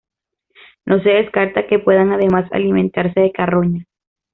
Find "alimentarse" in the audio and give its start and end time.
2.51-3.19